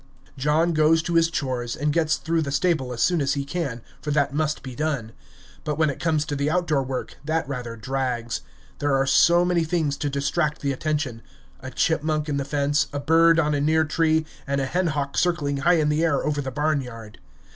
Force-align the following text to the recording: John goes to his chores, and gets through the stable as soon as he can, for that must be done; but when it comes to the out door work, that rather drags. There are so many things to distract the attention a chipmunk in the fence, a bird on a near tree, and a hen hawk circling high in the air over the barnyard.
John 0.35 0.73
goes 0.73 1.03
to 1.03 1.13
his 1.13 1.29
chores, 1.29 1.75
and 1.75 1.93
gets 1.93 2.15
through 2.17 2.41
the 2.41 2.51
stable 2.51 2.91
as 2.91 3.03
soon 3.03 3.21
as 3.21 3.35
he 3.35 3.45
can, 3.45 3.83
for 4.01 4.09
that 4.09 4.33
must 4.33 4.63
be 4.63 4.73
done; 4.73 5.11
but 5.63 5.77
when 5.77 5.91
it 5.91 5.99
comes 5.99 6.25
to 6.25 6.35
the 6.35 6.49
out 6.49 6.65
door 6.65 6.81
work, 6.81 7.17
that 7.23 7.47
rather 7.47 7.75
drags. 7.75 8.41
There 8.79 8.95
are 8.95 9.05
so 9.05 9.45
many 9.45 9.63
things 9.63 9.97
to 9.97 10.09
distract 10.09 10.61
the 10.61 10.71
attention 10.73 11.21
a 11.59 11.69
chipmunk 11.69 12.27
in 12.27 12.37
the 12.37 12.45
fence, 12.45 12.87
a 12.91 12.99
bird 12.99 13.39
on 13.39 13.53
a 13.53 13.61
near 13.61 13.85
tree, 13.85 14.25
and 14.47 14.59
a 14.59 14.65
hen 14.65 14.87
hawk 14.87 15.19
circling 15.19 15.57
high 15.57 15.73
in 15.77 15.89
the 15.89 16.03
air 16.03 16.25
over 16.25 16.41
the 16.41 16.49
barnyard. 16.49 17.19